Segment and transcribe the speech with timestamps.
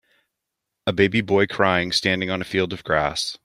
[0.87, 3.37] A baby boy crying standing on a field of grass.